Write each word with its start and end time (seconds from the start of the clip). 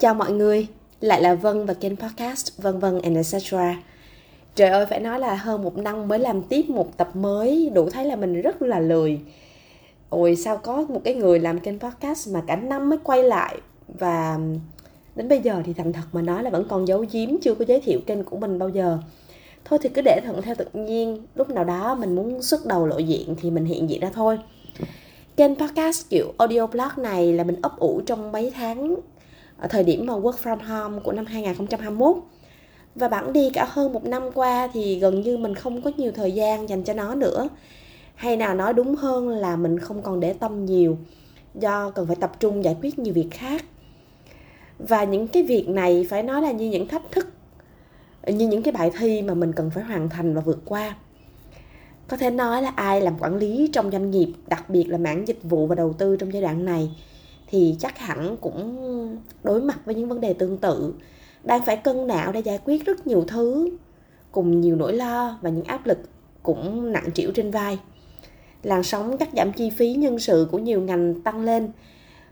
Chào 0.00 0.14
mọi 0.14 0.32
người, 0.32 0.66
lại 1.00 1.22
là 1.22 1.34
Vân 1.34 1.66
và 1.66 1.74
kênh 1.74 1.96
podcast 1.96 2.62
Vân 2.62 2.78
Vân 2.78 3.00
and 3.02 3.16
etc. 3.16 3.54
Trời 4.54 4.68
ơi, 4.68 4.86
phải 4.86 5.00
nói 5.00 5.20
là 5.20 5.34
hơn 5.34 5.62
một 5.62 5.78
năm 5.78 6.08
mới 6.08 6.18
làm 6.18 6.42
tiếp 6.42 6.70
một 6.70 6.96
tập 6.96 7.16
mới, 7.16 7.70
đủ 7.74 7.90
thấy 7.90 8.04
là 8.04 8.16
mình 8.16 8.42
rất 8.42 8.62
là 8.62 8.80
lười. 8.80 9.20
Ôi 10.08 10.36
sao 10.36 10.56
có 10.56 10.86
một 10.88 11.00
cái 11.04 11.14
người 11.14 11.38
làm 11.38 11.60
kênh 11.60 11.78
podcast 11.78 12.28
mà 12.28 12.42
cả 12.46 12.56
năm 12.56 12.88
mới 12.88 12.98
quay 13.04 13.22
lại 13.22 13.58
và 13.88 14.38
đến 15.14 15.28
bây 15.28 15.40
giờ 15.40 15.62
thì 15.64 15.72
thành 15.72 15.92
thật 15.92 16.02
mà 16.12 16.22
nói 16.22 16.42
là 16.42 16.50
vẫn 16.50 16.64
còn 16.68 16.88
giấu 16.88 17.04
giếm 17.12 17.28
chưa 17.42 17.54
có 17.54 17.64
giới 17.68 17.80
thiệu 17.80 18.00
kênh 18.06 18.24
của 18.24 18.36
mình 18.36 18.58
bao 18.58 18.68
giờ. 18.68 18.98
Thôi 19.64 19.78
thì 19.82 19.88
cứ 19.88 20.02
để 20.04 20.20
thuận 20.24 20.42
theo 20.42 20.54
tự 20.54 20.66
nhiên, 20.72 21.26
lúc 21.34 21.50
nào 21.50 21.64
đó 21.64 21.94
mình 21.94 22.14
muốn 22.14 22.42
xuất 22.42 22.66
đầu 22.66 22.86
lộ 22.86 22.98
diện 22.98 23.34
thì 23.40 23.50
mình 23.50 23.64
hiện 23.64 23.90
diện 23.90 24.00
ra 24.00 24.10
thôi. 24.14 24.38
Kênh 25.36 25.54
podcast 25.54 26.10
kiểu 26.10 26.32
audio 26.38 26.66
blog 26.66 26.92
này 26.96 27.32
là 27.32 27.44
mình 27.44 27.56
ấp 27.62 27.78
ủ 27.78 28.00
trong 28.06 28.32
mấy 28.32 28.52
tháng 28.54 28.96
ở 29.58 29.68
thời 29.68 29.84
điểm 29.84 30.06
mà 30.06 30.14
work 30.14 30.32
from 30.42 30.58
home 30.58 31.00
của 31.04 31.12
năm 31.12 31.26
2021 31.26 32.16
và 32.94 33.08
bản 33.08 33.32
đi 33.32 33.50
cả 33.50 33.66
hơn 33.68 33.92
một 33.92 34.04
năm 34.04 34.22
qua 34.34 34.68
thì 34.72 34.98
gần 34.98 35.20
như 35.20 35.36
mình 35.36 35.54
không 35.54 35.82
có 35.82 35.90
nhiều 35.96 36.12
thời 36.12 36.32
gian 36.32 36.68
dành 36.68 36.84
cho 36.84 36.94
nó 36.94 37.14
nữa. 37.14 37.48
Hay 38.14 38.36
nào 38.36 38.54
nói 38.54 38.72
đúng 38.72 38.94
hơn 38.94 39.28
là 39.28 39.56
mình 39.56 39.78
không 39.78 40.02
còn 40.02 40.20
để 40.20 40.32
tâm 40.32 40.64
nhiều, 40.64 40.98
do 41.54 41.90
cần 41.90 42.06
phải 42.06 42.16
tập 42.16 42.32
trung 42.40 42.64
giải 42.64 42.76
quyết 42.82 42.98
nhiều 42.98 43.14
việc 43.14 43.28
khác. 43.30 43.64
Và 44.78 45.04
những 45.04 45.28
cái 45.28 45.42
việc 45.42 45.68
này 45.68 46.06
phải 46.10 46.22
nói 46.22 46.42
là 46.42 46.52
như 46.52 46.70
những 46.70 46.88
thách 46.88 47.10
thức, 47.10 47.26
như 48.26 48.48
những 48.48 48.62
cái 48.62 48.72
bài 48.72 48.90
thi 48.98 49.22
mà 49.22 49.34
mình 49.34 49.52
cần 49.52 49.70
phải 49.70 49.84
hoàn 49.84 50.08
thành 50.08 50.34
và 50.34 50.40
vượt 50.40 50.58
qua. 50.64 50.96
Có 52.08 52.16
thể 52.16 52.30
nói 52.30 52.62
là 52.62 52.72
ai 52.76 53.00
làm 53.00 53.18
quản 53.18 53.36
lý 53.36 53.70
trong 53.72 53.90
doanh 53.90 54.10
nghiệp, 54.10 54.32
đặc 54.46 54.70
biệt 54.70 54.84
là 54.84 54.98
mảng 54.98 55.28
dịch 55.28 55.38
vụ 55.42 55.66
và 55.66 55.74
đầu 55.74 55.92
tư 55.92 56.16
trong 56.16 56.32
giai 56.32 56.42
đoạn 56.42 56.64
này 56.64 56.90
thì 57.48 57.76
chắc 57.78 57.98
hẳn 57.98 58.36
cũng 58.40 58.78
đối 59.42 59.60
mặt 59.60 59.80
với 59.84 59.94
những 59.94 60.08
vấn 60.08 60.20
đề 60.20 60.32
tương 60.32 60.58
tự. 60.58 60.94
Đang 61.44 61.64
phải 61.64 61.76
cân 61.76 62.06
não 62.06 62.32
để 62.32 62.40
giải 62.40 62.58
quyết 62.64 62.86
rất 62.86 63.06
nhiều 63.06 63.24
thứ, 63.28 63.70
cùng 64.32 64.60
nhiều 64.60 64.76
nỗi 64.76 64.92
lo 64.92 65.38
và 65.42 65.50
những 65.50 65.64
áp 65.64 65.86
lực 65.86 65.98
cũng 66.42 66.92
nặng 66.92 67.10
trĩu 67.14 67.30
trên 67.34 67.50
vai. 67.50 67.78
Làn 68.62 68.82
sóng 68.82 69.18
cắt 69.18 69.28
giảm 69.36 69.52
chi 69.52 69.70
phí 69.70 69.94
nhân 69.94 70.18
sự 70.18 70.48
của 70.50 70.58
nhiều 70.58 70.80
ngành 70.80 71.22
tăng 71.22 71.40
lên 71.44 71.72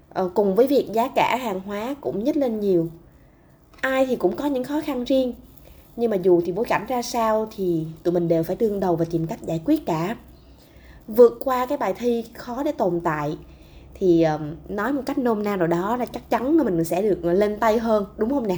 ờ, 0.08 0.30
cùng 0.34 0.54
với 0.54 0.66
việc 0.66 0.88
giá 0.92 1.08
cả 1.08 1.36
hàng 1.36 1.60
hóa 1.60 1.94
cũng 2.00 2.24
nhích 2.24 2.36
lên 2.36 2.60
nhiều. 2.60 2.88
Ai 3.80 4.06
thì 4.06 4.16
cũng 4.16 4.36
có 4.36 4.46
những 4.46 4.64
khó 4.64 4.80
khăn 4.80 5.04
riêng, 5.04 5.34
nhưng 5.96 6.10
mà 6.10 6.16
dù 6.16 6.40
thì 6.44 6.52
bối 6.52 6.64
cảnh 6.64 6.86
ra 6.88 7.02
sao 7.02 7.48
thì 7.56 7.86
tụi 8.02 8.14
mình 8.14 8.28
đều 8.28 8.42
phải 8.42 8.56
đương 8.56 8.80
đầu 8.80 8.96
và 8.96 9.04
tìm 9.10 9.26
cách 9.26 9.42
giải 9.42 9.60
quyết 9.64 9.86
cả. 9.86 10.16
Vượt 11.08 11.38
qua 11.44 11.66
cái 11.66 11.78
bài 11.78 11.94
thi 11.98 12.24
khó 12.34 12.62
để 12.62 12.72
tồn 12.72 13.00
tại 13.04 13.36
thì 13.98 14.26
nói 14.68 14.92
một 14.92 15.02
cách 15.06 15.18
nôm 15.18 15.42
na 15.42 15.56
nào 15.56 15.66
đó 15.66 15.96
là 15.96 16.06
chắc 16.06 16.30
chắn 16.30 16.56
là 16.56 16.64
mình 16.64 16.84
sẽ 16.84 17.02
được 17.02 17.18
ờ, 17.22 17.32
lên 17.32 17.58
tay 17.58 17.78
hơn, 17.78 18.04
đúng 18.16 18.30
không 18.30 18.46
nè? 18.46 18.56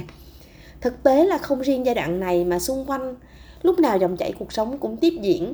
Thực 0.81 1.03
tế 1.03 1.25
là 1.25 1.37
không 1.37 1.61
riêng 1.61 1.85
giai 1.85 1.95
đoạn 1.95 2.19
này 2.19 2.45
mà 2.45 2.59
xung 2.59 2.85
quanh 2.85 3.15
lúc 3.61 3.79
nào 3.79 3.97
dòng 3.97 4.17
chảy 4.17 4.33
cuộc 4.39 4.53
sống 4.53 4.77
cũng 4.77 4.97
tiếp 4.97 5.13
diễn. 5.21 5.53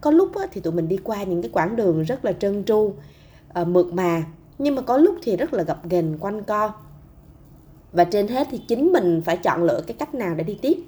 Có 0.00 0.10
lúc 0.10 0.30
thì 0.52 0.60
tụi 0.60 0.72
mình 0.72 0.88
đi 0.88 0.96
qua 0.96 1.22
những 1.22 1.42
cái 1.42 1.50
quãng 1.52 1.76
đường 1.76 2.02
rất 2.02 2.24
là 2.24 2.32
trơn 2.32 2.64
tru 2.64 2.92
ờ, 3.52 3.64
mượt 3.64 3.92
mà, 3.92 4.24
nhưng 4.58 4.74
mà 4.74 4.82
có 4.82 4.96
lúc 4.96 5.16
thì 5.22 5.36
rất 5.36 5.54
là 5.54 5.62
gập 5.62 5.88
ghềnh 5.88 6.18
quanh 6.18 6.42
co. 6.42 6.72
Và 7.92 8.04
trên 8.04 8.28
hết 8.28 8.48
thì 8.50 8.58
chính 8.68 8.92
mình 8.92 9.22
phải 9.24 9.36
chọn 9.36 9.62
lựa 9.62 9.80
cái 9.86 9.96
cách 9.98 10.14
nào 10.14 10.34
để 10.34 10.44
đi 10.44 10.58
tiếp. 10.62 10.78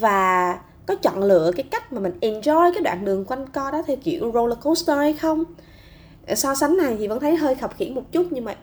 Và 0.00 0.58
có 0.86 0.94
chọn 0.94 1.22
lựa 1.22 1.50
cái 1.56 1.64
cách 1.70 1.92
mà 1.92 2.00
mình 2.00 2.12
enjoy 2.20 2.72
cái 2.72 2.82
đoạn 2.82 3.04
đường 3.04 3.24
quanh 3.24 3.48
co 3.48 3.70
đó 3.70 3.82
theo 3.86 3.96
kiểu 4.04 4.32
roller 4.34 4.58
coaster 4.62 4.96
hay 4.96 5.12
không? 5.12 5.44
So 6.36 6.54
sánh 6.54 6.76
này 6.76 6.96
thì 6.98 7.08
vẫn 7.08 7.20
thấy 7.20 7.36
hơi 7.36 7.54
khập 7.54 7.76
khiễng 7.76 7.94
một 7.94 8.12
chút, 8.12 8.26
nhưng 8.30 8.44
mà 8.44 8.54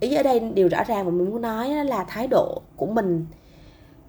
ý 0.00 0.14
ở 0.14 0.22
đây 0.22 0.40
điều 0.40 0.68
rõ 0.68 0.84
ràng 0.84 1.04
mà 1.04 1.10
mình 1.10 1.30
muốn 1.30 1.42
nói 1.42 1.84
là 1.84 2.04
thái 2.04 2.26
độ 2.26 2.62
của 2.76 2.86
mình, 2.86 3.26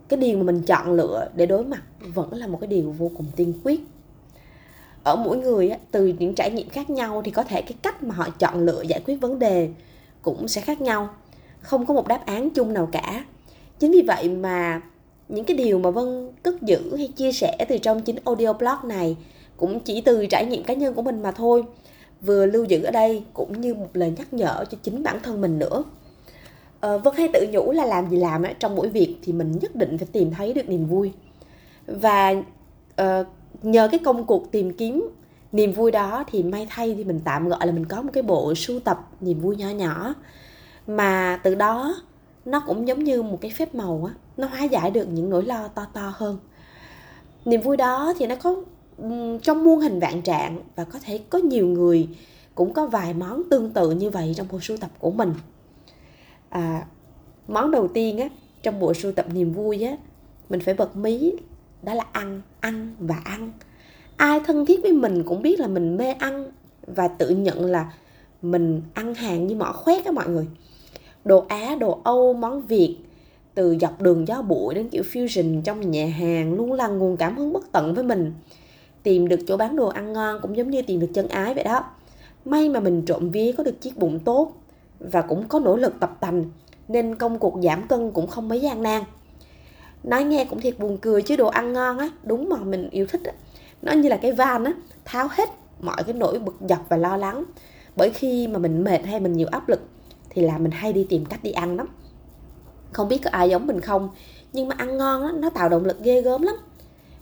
cái 0.07 0.19
điều 0.19 0.38
mà 0.38 0.44
mình 0.44 0.61
chọn 0.61 0.91
lựa 0.91 1.29
để 1.35 1.45
đối 1.45 1.66
mặt 1.66 1.81
vẫn 2.13 2.33
là 2.33 2.47
một 2.47 2.57
cái 2.61 2.67
điều 2.67 2.91
vô 2.91 3.11
cùng 3.17 3.25
tiên 3.35 3.53
quyết. 3.63 3.79
Ở 5.03 5.16
mỗi 5.16 5.38
người 5.38 5.72
từ 5.91 6.13
những 6.19 6.35
trải 6.35 6.51
nghiệm 6.51 6.69
khác 6.69 6.90
nhau 6.90 7.22
thì 7.25 7.31
có 7.31 7.44
thể 7.44 7.61
cái 7.61 7.73
cách 7.81 8.03
mà 8.03 8.16
họ 8.16 8.29
chọn 8.40 8.66
lựa 8.66 8.81
giải 8.81 9.01
quyết 9.06 9.16
vấn 9.22 9.40
đề 9.40 9.69
cũng 10.22 10.47
sẽ 10.47 10.61
khác 10.61 10.81
nhau, 10.81 11.09
không 11.61 11.85
có 11.85 11.94
một 11.94 12.07
đáp 12.07 12.25
án 12.25 12.50
chung 12.50 12.73
nào 12.73 12.90
cả. 12.91 13.25
Chính 13.79 13.91
vì 13.91 14.01
vậy 14.01 14.29
mà 14.29 14.81
những 15.29 15.45
cái 15.45 15.57
điều 15.57 15.79
mà 15.79 15.90
vân 15.90 16.31
cất 16.44 16.61
giữ 16.61 16.95
hay 16.97 17.07
chia 17.07 17.31
sẻ 17.31 17.66
từ 17.69 17.78
trong 17.78 18.01
chính 18.01 18.16
audio 18.25 18.53
blog 18.53 18.78
này 18.84 19.17
cũng 19.57 19.79
chỉ 19.79 20.01
từ 20.01 20.25
trải 20.25 20.45
nghiệm 20.45 20.63
cá 20.63 20.73
nhân 20.73 20.94
của 20.94 21.01
mình 21.01 21.22
mà 21.22 21.31
thôi 21.31 21.63
vừa 22.22 22.46
lưu 22.46 22.64
giữ 22.64 22.84
ở 22.84 22.92
đây 22.92 23.24
cũng 23.34 23.62
như 23.62 23.74
một 23.74 23.90
lời 23.94 24.14
nhắc 24.18 24.34
nhở 24.34 24.66
cho 24.70 24.78
chính 24.84 25.04
bản 25.04 25.20
thân 25.24 25.42
mình 25.42 25.59
nữa. 25.59 25.84
À, 26.80 26.98
vân 26.98 27.16
hay 27.16 27.30
tự 27.34 27.48
nhủ 27.52 27.72
là 27.72 27.86
làm 27.86 28.09
gì 28.09 28.18
làm 28.18 28.44
ấy, 28.44 28.54
trong 28.59 28.76
mỗi 28.76 28.90
việc 28.90 29.16
thì 29.24 29.34
mình 29.34 29.52
nhất 29.62 29.76
định 29.76 29.98
phải 29.98 30.08
tìm 30.12 30.32
thấy 30.32 30.54
được 30.54 30.70
niềm 30.70 30.86
vui. 30.86 31.12
Và 31.88 32.32
uh, 33.02 33.28
nhờ 33.62 33.88
cái 33.92 34.00
công 34.00 34.26
cuộc 34.26 34.52
tìm 34.52 34.74
kiếm 34.74 35.09
niềm 35.52 35.72
vui 35.72 35.92
đó 35.92 36.24
thì 36.32 36.44
may 36.44 36.68
thay 36.70 36.94
thì 36.98 37.04
mình 37.04 37.20
tạm 37.24 37.50
gọi 37.50 37.68
là 37.68 37.72
mình 37.72 37.86
có 37.86 38.02
một 38.02 38.09
cái 38.14 38.24
bộ 38.24 38.56
sưu 38.56 38.80
tập 38.80 39.08
niềm 39.22 39.40
vui 39.40 39.56
nhỏ 39.56 39.70
nhỏ. 39.70 40.14
Mà 40.88 41.40
từ 41.44 41.56
đó 41.56 41.96
nó 42.46 42.64
cũng 42.68 42.88
giống 42.88 43.03
như 43.03 43.22
một 43.22 43.38
cái 43.42 43.52
phép 43.58 43.76
màu 43.76 44.03
á 44.08 44.14
nó 44.38 44.48
hóa 44.48 44.64
giải 44.64 44.92
được 44.92 45.06
những 45.06 45.30
nỗi 45.30 45.44
lo 45.44 45.68
to 45.68 45.86
to 45.94 46.14
hơn. 46.16 46.38
Niềm 47.46 47.62
vui 47.62 47.78
đó 47.78 48.14
thì 48.20 48.28
nó 48.28 48.36
có 48.36 48.56
trong 49.41 49.63
muôn 49.63 49.79
hình 49.79 50.00
vạn 50.00 50.22
trạng 50.22 50.59
và 50.75 50.84
có 50.84 51.00
thể 51.03 51.19
có 51.29 51.38
nhiều 51.38 51.67
người 51.67 52.07
cũng 52.56 52.73
có 52.73 52.88
vài 52.88 53.13
món 53.13 53.44
tương 53.50 53.69
tự 53.69 53.91
như 53.91 54.09
vậy 54.09 54.34
trong 54.38 54.47
bộ 54.51 54.59
sưu 54.59 54.78
tập 54.78 54.89
của 55.00 55.12
mình. 55.12 55.34
À, 56.50 56.85
món 57.47 57.72
đầu 57.72 57.88
tiên 57.88 58.17
á 58.17 58.29
trong 58.63 58.79
bộ 58.79 58.94
sưu 58.94 59.11
tập 59.11 59.25
niềm 59.34 59.53
vui 59.53 59.84
á 59.84 59.97
mình 60.50 60.59
phải 60.59 60.73
bật 60.73 60.95
mí 60.95 61.34
đó 61.84 61.94
là 61.94 62.06
ăn 62.11 62.41
ăn 62.59 62.95
và 63.00 63.16
ăn. 63.23 63.51
Ai 64.17 64.40
thân 64.40 64.66
thiết 64.66 64.79
với 64.84 64.94
mình 64.94 65.23
cũng 65.23 65.41
biết 65.41 65.59
là 65.59 65.67
mình 65.67 65.97
mê 65.97 66.11
ăn 66.11 66.51
và 66.88 67.07
tự 67.07 67.29
nhận 67.29 67.66
là 67.66 67.94
mình 68.41 68.81
ăn 68.94 69.13
hàng 69.13 69.47
như 69.47 69.56
mỏ 69.56 69.72
khoét 69.72 70.06
á 70.06 70.11
mọi 70.11 70.29
người. 70.29 70.47
Đồ 71.25 71.45
á 71.47 71.75
đồ 71.79 72.01
âu 72.03 72.34
món 72.34 72.61
việt 72.61 72.97
từ 73.53 73.78
dọc 73.81 74.01
đường 74.01 74.28
gió 74.28 74.41
bụi 74.41 74.75
đến 74.75 74.90
kiểu 74.90 75.03
fusion 75.03 75.61
trong 75.61 75.91
nhà 75.91 76.07
hàng 76.07 76.53
luôn 76.53 76.73
là 76.73 76.88
nguồn 76.88 77.17
cảm 77.17 77.38
hứng 77.38 77.53
bất 77.53 77.72
tận 77.72 77.94
với 77.94 78.03
mình 78.03 78.34
tìm 79.03 79.28
được 79.28 79.39
chỗ 79.47 79.57
bán 79.57 79.75
đồ 79.75 79.88
ăn 79.88 80.13
ngon 80.13 80.39
cũng 80.41 80.57
giống 80.57 80.69
như 80.69 80.81
tìm 80.81 81.00
được 81.00 81.09
chân 81.13 81.28
ái 81.28 81.53
vậy 81.53 81.63
đó. 81.63 81.84
May 82.45 82.69
mà 82.69 82.79
mình 82.79 83.03
trộm 83.06 83.29
vía 83.29 83.51
có 83.57 83.63
được 83.63 83.81
chiếc 83.81 83.97
bụng 83.97 84.19
tốt 84.19 84.53
và 85.00 85.22
cũng 85.22 85.47
có 85.47 85.59
nỗ 85.59 85.75
lực 85.75 85.94
tập 86.00 86.17
tành, 86.19 86.45
nên 86.88 87.16
công 87.16 87.40
cuộc 87.40 87.59
giảm 87.63 87.88
cân 87.88 88.11
cũng 88.11 88.28
không 88.28 88.50
mấy 88.50 88.61
gian 88.61 88.84
nan. 88.84 89.03
Nói 90.03 90.23
nghe 90.23 90.45
cũng 90.45 90.61
thiệt 90.61 90.79
buồn 90.79 90.97
cười 90.97 91.22
chứ 91.22 91.35
đồ 91.35 91.47
ăn 91.47 91.73
ngon 91.73 91.97
á, 91.97 92.09
đúng 92.23 92.50
mà 92.50 92.57
mình 92.57 92.90
yêu 92.90 93.06
thích 93.09 93.22
á. 93.23 93.31
Nó 93.81 93.91
như 93.91 94.09
là 94.09 94.17
cái 94.17 94.31
van 94.31 94.63
á, 94.63 94.73
tháo 95.06 95.28
hết 95.31 95.50
mọi 95.81 96.03
cái 96.03 96.13
nỗi 96.13 96.40
bực 96.40 96.56
dọc 96.69 96.85
và 96.90 96.97
lo 96.97 97.17
lắng. 97.17 97.44
Bởi 97.95 98.09
khi 98.09 98.47
mà 98.47 98.59
mình 98.59 98.84
mệt 98.84 99.06
hay 99.06 99.19
mình 99.19 99.34
nhiều 99.34 99.47
áp 99.51 99.69
lực 99.69 99.81
thì 100.29 100.41
là 100.41 100.57
mình 100.57 100.72
hay 100.72 100.94
đi 100.94 101.06
tìm 101.09 101.25
cách 101.25 101.44
đi 101.44 101.51
ăn 101.51 101.78
lắm. 101.78 101.88
Không 102.91 103.07
biết 103.07 103.17
có 103.23 103.29
ai 103.34 103.50
giống 103.50 103.67
mình 103.67 103.81
không, 103.81 104.09
nhưng 104.53 104.67
mà 104.67 104.75
ăn 104.78 104.97
ngon 104.97 105.23
á, 105.23 105.31
nó 105.35 105.50
tạo 105.50 105.69
động 105.69 105.85
lực 105.85 106.03
ghê 106.03 106.22
gớm 106.22 106.41
lắm 106.41 106.56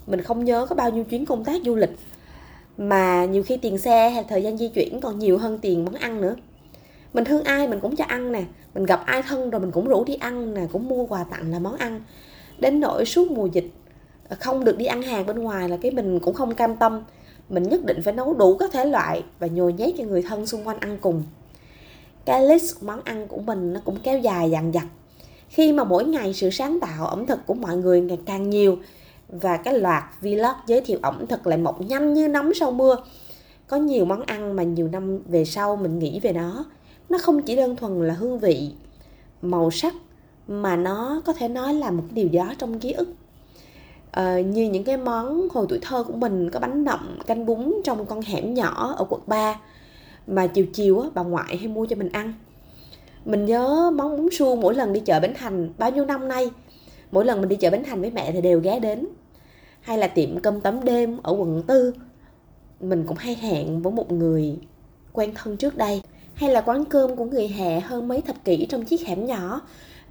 mình 0.09 0.21
không 0.21 0.45
nhớ 0.45 0.65
có 0.69 0.75
bao 0.75 0.91
nhiêu 0.91 1.03
chuyến 1.03 1.25
công 1.25 1.43
tác 1.43 1.61
du 1.65 1.75
lịch. 1.75 1.91
Mà 2.77 3.25
nhiều 3.25 3.43
khi 3.43 3.57
tiền 3.57 3.77
xe 3.77 4.09
hay 4.09 4.23
thời 4.23 4.43
gian 4.43 4.57
di 4.57 4.67
chuyển 4.67 5.01
còn 5.01 5.19
nhiều 5.19 5.37
hơn 5.37 5.57
tiền 5.61 5.85
món 5.85 5.93
ăn 5.93 6.21
nữa. 6.21 6.35
Mình 7.13 7.25
thương 7.25 7.43
ai 7.43 7.67
mình 7.67 7.79
cũng 7.79 7.95
cho 7.95 8.05
ăn 8.07 8.31
nè. 8.31 8.43
Mình 8.73 8.85
gặp 8.85 9.01
ai 9.05 9.21
thân 9.21 9.49
rồi 9.49 9.61
mình 9.61 9.71
cũng 9.71 9.87
rủ 9.87 10.03
đi 10.03 10.15
ăn 10.15 10.53
nè, 10.53 10.61
cũng 10.71 10.87
mua 10.87 11.05
quà 11.05 11.23
tặng 11.23 11.51
là 11.51 11.59
món 11.59 11.75
ăn. 11.75 12.01
Đến 12.59 12.79
nỗi 12.79 13.05
suốt 13.05 13.31
mùa 13.31 13.45
dịch, 13.45 13.71
không 14.39 14.63
được 14.63 14.77
đi 14.77 14.85
ăn 14.85 15.01
hàng 15.01 15.25
bên 15.25 15.39
ngoài 15.39 15.69
là 15.69 15.77
cái 15.81 15.91
mình 15.91 16.19
cũng 16.19 16.33
không 16.33 16.55
cam 16.55 16.75
tâm. 16.75 17.03
Mình 17.49 17.63
nhất 17.63 17.85
định 17.85 18.01
phải 18.03 18.13
nấu 18.13 18.33
đủ 18.33 18.57
các 18.57 18.71
thể 18.71 18.85
loại 18.85 19.23
và 19.39 19.47
nhồi 19.47 19.73
nhét 19.73 19.93
cho 19.97 20.03
người 20.03 20.21
thân 20.21 20.45
xung 20.45 20.67
quanh 20.67 20.79
ăn 20.79 20.97
cùng. 21.01 21.23
Cái 22.25 22.47
list 22.47 22.83
món 22.83 23.01
ăn 23.03 23.27
của 23.27 23.37
mình 23.37 23.73
nó 23.73 23.79
cũng 23.85 23.97
kéo 24.03 24.19
dài 24.19 24.51
dằng 24.51 24.71
dặc. 24.73 24.85
Khi 25.49 25.73
mà 25.73 25.83
mỗi 25.83 26.05
ngày 26.05 26.33
sự 26.33 26.49
sáng 26.49 26.79
tạo, 26.79 27.07
ẩm 27.07 27.25
thực 27.25 27.39
của 27.45 27.53
mọi 27.53 27.77
người 27.77 28.01
ngày 28.01 28.19
càng 28.25 28.49
nhiều 28.49 28.77
và 29.29 29.57
cái 29.57 29.79
loạt 29.79 30.03
vlog 30.21 30.55
giới 30.67 30.81
thiệu 30.81 30.99
ẩm 31.01 31.27
thực 31.27 31.47
lại 31.47 31.57
mọc 31.57 31.81
nhanh 31.81 32.13
như 32.13 32.27
nấm 32.27 32.53
sau 32.53 32.71
mưa. 32.71 32.95
Có 33.67 33.77
nhiều 33.77 34.05
món 34.05 34.21
ăn 34.21 34.55
mà 34.55 34.63
nhiều 34.63 34.87
năm 34.87 35.19
về 35.25 35.45
sau 35.45 35.75
mình 35.75 35.99
nghĩ 35.99 36.19
về 36.19 36.33
nó. 36.33 36.65
Nó 37.09 37.17
không 37.17 37.41
chỉ 37.41 37.55
đơn 37.55 37.75
thuần 37.75 38.07
là 38.07 38.13
hương 38.13 38.39
vị 38.39 38.71
màu 39.41 39.71
sắc 39.71 39.93
mà 40.47 40.75
nó 40.75 41.21
có 41.25 41.33
thể 41.33 41.47
nói 41.47 41.73
là 41.73 41.91
một 41.91 42.03
điều 42.11 42.29
đó 42.33 42.53
trong 42.57 42.79
ký 42.79 42.91
ức. 42.91 43.07
À, 44.11 44.39
như 44.39 44.69
những 44.69 44.83
cái 44.83 44.97
món 44.97 45.47
hồi 45.49 45.65
tuổi 45.69 45.79
thơ 45.81 46.03
của 46.03 46.13
mình 46.13 46.49
có 46.49 46.59
bánh 46.59 46.83
nậm 46.83 47.19
canh 47.27 47.45
bún 47.45 47.73
trong 47.83 48.05
con 48.05 48.21
hẻm 48.21 48.53
nhỏ 48.53 48.93
ở 48.97 49.05
quận 49.09 49.21
3 49.27 49.59
mà 50.27 50.47
chiều 50.47 50.65
chiều 50.73 50.99
á, 50.99 51.09
bà 51.13 51.21
ngoại 51.21 51.57
hay 51.57 51.67
mua 51.67 51.85
cho 51.85 51.95
mình 51.95 52.09
ăn. 52.11 52.33
Mình 53.25 53.45
nhớ 53.45 53.91
món 53.95 54.17
bún 54.17 54.29
suông 54.31 54.61
mỗi 54.61 54.75
lần 54.75 54.93
đi 54.93 54.99
chợ 54.99 55.19
Bến 55.19 55.33
Thành 55.37 55.69
bao 55.77 55.91
nhiêu 55.91 56.05
năm 56.05 56.27
nay. 56.27 56.49
Mỗi 57.11 57.25
lần 57.25 57.39
mình 57.39 57.49
đi 57.49 57.55
chợ 57.55 57.69
Bến 57.69 57.83
Thành 57.83 58.01
với 58.01 58.11
mẹ 58.11 58.31
thì 58.31 58.41
đều 58.41 58.59
ghé 58.59 58.79
đến 58.79 59.07
hay 59.81 59.97
là 59.97 60.07
tiệm 60.07 60.39
cơm 60.39 60.61
tấm 60.61 60.83
đêm 60.83 61.17
ở 61.23 61.31
quận 61.31 61.63
tư. 61.67 61.93
Mình 62.79 63.03
cũng 63.07 63.17
hay 63.17 63.35
hẹn 63.35 63.81
với 63.81 63.93
một 63.93 64.11
người 64.11 64.57
quen 65.13 65.31
thân 65.35 65.57
trước 65.57 65.77
đây, 65.77 66.01
hay 66.33 66.49
là 66.49 66.61
quán 66.61 66.85
cơm 66.85 67.15
của 67.15 67.25
người 67.25 67.47
hè 67.47 67.79
hơn 67.79 68.07
mấy 68.07 68.21
thập 68.21 68.43
kỷ 68.43 68.65
trong 68.65 68.85
chiếc 68.85 69.07
hẻm 69.07 69.25
nhỏ, 69.25 69.61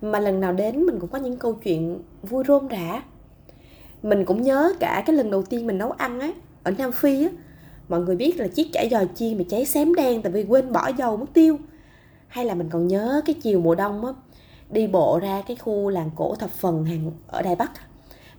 mà 0.00 0.20
lần 0.20 0.41
nào 0.41 0.53
đến 0.53 0.82
mình 0.82 1.00
cũng 1.00 1.11
có 1.11 1.19
những 1.19 1.37
câu 1.37 1.53
chuyện 1.53 1.99
vui 2.23 2.44
rôm 2.49 2.69
rã. 2.69 3.03
Mình 4.03 4.25
cũng 4.25 4.43
nhớ 4.43 4.73
cả 4.81 5.03
cái 5.06 5.17
lần 5.17 5.31
đầu 5.31 5.43
tiên 5.43 5.67
mình 5.67 5.79
nấu 5.79 5.91
ăn 5.91 6.20
á, 6.20 6.32
ở 6.62 6.70
nam 6.79 6.93
phi 6.93 7.25
á. 7.25 7.31
Mọi 7.88 8.00
người 8.00 8.17
biết 8.17 8.41
là 8.41 8.49
chiếc 8.49 8.69
chả 8.73 8.85
giò 8.91 9.00
chiên 9.15 9.38
mà 9.38 9.44
cháy 9.49 9.65
xém 9.65 9.94
đen 9.94 10.23
tại 10.23 10.32
vì 10.32 10.44
quên 10.44 10.73
bỏ 10.73 10.91
dầu 10.99 11.17
mất 11.17 11.26
tiêu. 11.35 11.56
Hay 12.29 12.44
là 12.44 12.55
mình 12.55 12.69
còn 12.70 12.88
nhớ 12.88 13.23
cái 13.26 13.35
chiều 13.43 13.61
mùa 13.61 13.75
đông 13.75 14.06
á, 14.06 14.12
đi 14.70 14.87
bộ 14.87 15.19
ra 15.23 15.43
cái 15.47 15.56
khu 15.56 15.88
làng 15.88 16.11
cổ 16.17 16.35
thập 16.35 16.50
phần 16.50 16.85
hàng 16.85 17.11
ở 17.26 17.43
đài 17.43 17.56
bắc 17.56 17.70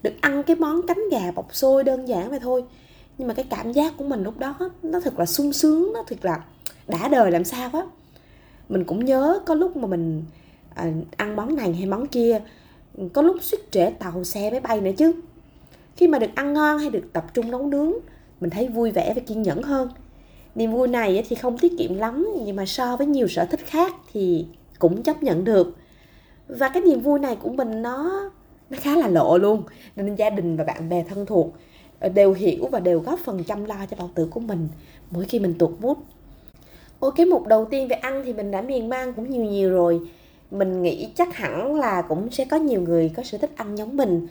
được 0.04 0.14
ăn 0.22 0.44
cái 0.44 0.56
món 0.56 0.88
cánh 0.88 1.02
gà 1.12 1.32
bọc 1.32 1.56
xôi 1.56 1.84
đơn 1.84 2.08
giản 2.08 2.30
vậy 2.30 2.40
thôi. 2.40 2.64
Nhưng 3.18 3.28
mà 3.28 3.34
cái 3.34 3.46
cảm 3.50 3.72
giác 3.72 3.94
của 3.98 4.04
mình 4.04 4.24
lúc 4.24 4.40
đó 4.40 4.56
nó 4.84 5.00
thật 5.00 5.20
là 5.20 5.26
sung 5.26 5.54
sướng 5.54 5.94
nó 5.94 6.04
thật 6.08 6.18
là 6.22 6.44
đã 6.88 7.08
đời 7.08 7.32
làm 7.32 7.44
sao 7.44 7.70
á. 7.74 7.82
Mình 8.70 8.84
cũng 8.84 9.06
nhớ 9.06 9.40
có 9.46 9.56
lúc 9.56 9.78
mà 9.78 9.88
mình 9.88 10.24
à, 10.76 10.92
ăn 11.18 11.36
món 11.36 11.56
này 11.56 11.74
hay 11.74 11.86
món 11.86 12.08
kia 12.08 12.42
có 13.14 13.22
lúc 13.22 13.38
suýt 13.42 13.72
trễ 13.72 13.90
tàu 13.90 14.24
xe 14.24 14.52
máy 14.52 14.60
bay 14.60 14.82
nữa 14.82 14.92
chứ. 14.98 15.14
Khi 15.96 16.08
mà 16.08 16.20
được 16.20 16.36
ăn 16.36 16.54
ngon 16.54 16.80
hay 16.80 16.90
được 16.90 17.04
tập 17.14 17.26
trung 17.34 17.52
nấu 17.52 17.68
nướng 17.68 17.94
mình 18.40 18.50
thấy 18.50 18.68
vui 18.68 18.92
vẻ 18.92 19.14
và 19.16 19.22
kiên 19.28 19.42
nhẫn 19.42 19.64
hơn. 19.64 19.90
Niềm 20.56 20.72
vui 20.72 20.88
này 20.88 21.24
thì 21.30 21.36
không 21.36 21.58
tiết 21.58 21.74
kiệm 21.78 21.96
lắm 21.96 22.28
nhưng 22.46 22.56
mà 22.56 22.66
so 22.66 22.98
với 22.98 23.08
nhiều 23.08 23.28
sở 23.28 23.46
thích 23.46 23.60
khác 23.66 23.94
thì 24.14 24.46
cũng 24.80 25.04
chấp 25.04 25.24
nhận 25.24 25.44
được. 25.44 25.76
Và 26.48 26.70
cái 26.70 26.82
niềm 26.82 27.02
vui 27.02 27.20
này 27.20 27.36
của 27.36 27.50
mình 27.50 27.82
nó 27.82 28.30
nó 28.70 28.78
khá 28.82 28.96
là 28.96 29.08
lộ 29.08 29.38
luôn 29.38 29.64
nên 29.96 30.16
gia 30.16 30.30
đình 30.30 30.58
và 30.58 30.64
bạn 30.64 30.90
bè 30.90 31.04
thân 31.10 31.26
thuộc 31.26 31.54
ờ, 32.00 32.10
đều 32.10 32.34
hiểu 32.34 32.68
và 32.72 32.80
đều 32.80 33.00
góp 33.00 33.20
phần 33.20 33.44
chăm 33.44 33.66
lo 33.66 33.76
cho 33.92 33.98
bao 33.98 34.10
tử 34.16 34.28
của 34.32 34.40
mình 34.40 34.68
mỗi 35.12 35.26
khi 35.26 35.40
mình 35.40 35.54
tuột 35.60 35.72
mút. 35.80 35.98
Ôi 37.00 37.12
cái 37.16 37.26
mục 37.26 37.48
đầu 37.48 37.66
tiên 37.66 37.88
về 37.88 37.96
ăn 37.96 38.22
thì 38.26 38.34
mình 38.34 38.52
đã 38.52 38.62
miền 38.62 38.90
man 38.90 39.14
cũng 39.14 39.30
nhiều 39.30 39.44
nhiều 39.44 39.72
rồi 39.72 40.00
Mình 40.52 40.82
nghĩ 40.82 41.10
chắc 41.16 41.36
hẳn 41.36 41.76
là 41.76 42.02
cũng 42.02 42.32
sẽ 42.32 42.46
có 42.46 42.58
nhiều 42.58 42.82
người 42.82 43.12
có 43.16 43.24
sở 43.24 43.38
thích 43.38 43.52
ăn 43.56 43.78
giống 43.78 43.98
mình 43.98 44.28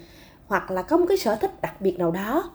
Hoặc 0.46 0.70
là 0.70 0.82
có 0.82 0.96
một 0.96 1.06
cái 1.08 1.18
sở 1.18 1.34
thích 1.34 1.62
đặc 1.62 1.80
biệt 1.80 1.98
nào 1.98 2.10
đó 2.10 2.50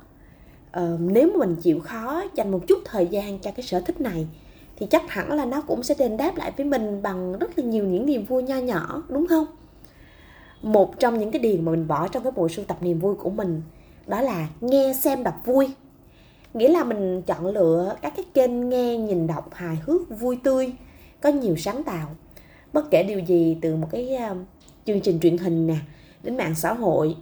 ờ, 0.71 0.97
Nếu 0.99 1.29
mà 1.31 1.45
mình 1.45 1.55
chịu 1.55 1.79
khó 1.79 2.23
dành 2.35 2.51
một 2.51 2.59
chút 2.67 2.79
thời 2.85 3.07
gian 3.07 3.39
cho 3.39 3.51
cái 3.51 3.65
sở 3.65 3.79
thích 3.79 4.01
này 4.01 4.27
Thì 4.75 4.85
chắc 4.85 5.09
hẳn 5.09 5.31
là 5.31 5.45
nó 5.45 5.61
cũng 5.61 5.83
sẽ 5.83 5.95
đền 5.99 6.17
đáp 6.17 6.35
lại 6.35 6.51
với 6.57 6.65
mình 6.65 7.01
bằng 7.01 7.39
rất 7.39 7.59
là 7.59 7.65
nhiều 7.65 7.85
những 7.85 8.05
niềm 8.05 8.25
vui 8.25 8.43
nho 8.43 8.57
nhỏ 8.57 9.03
đúng 9.09 9.27
không? 9.27 9.45
Một 10.63 10.99
trong 10.99 11.19
những 11.19 11.31
cái 11.31 11.39
điều 11.39 11.57
mà 11.61 11.71
mình 11.71 11.87
bỏ 11.87 12.07
trong 12.07 12.23
cái 12.23 12.31
bộ 12.31 12.49
sưu 12.49 12.65
tập 12.65 12.77
niềm 12.81 12.99
vui 12.99 13.15
của 13.15 13.29
mình 13.29 13.61
Đó 14.07 14.21
là 14.21 14.47
nghe 14.61 14.93
xem 14.93 15.23
đọc 15.23 15.41
vui. 15.45 15.69
Nghĩa 16.53 16.69
là 16.69 16.83
mình 16.83 17.21
chọn 17.21 17.47
lựa 17.47 17.95
các 18.01 18.13
cái 18.15 18.25
kênh 18.33 18.69
nghe 18.69 18.97
nhìn 18.97 19.27
đọc 19.27 19.53
hài 19.53 19.75
hước 19.85 20.19
vui 20.19 20.39
tươi 20.43 20.73
có 21.21 21.29
nhiều 21.29 21.55
sáng 21.55 21.83
tạo. 21.83 22.07
Bất 22.73 22.91
kể 22.91 23.03
điều 23.03 23.19
gì 23.19 23.57
từ 23.61 23.75
một 23.75 23.87
cái 23.91 24.15
à, 24.15 24.35
chương 24.85 25.01
trình 25.01 25.19
truyền 25.19 25.37
hình 25.37 25.67
nè 25.67 25.75
đến 26.23 26.37
mạng 26.37 26.55
xã 26.55 26.73
hội 26.73 27.15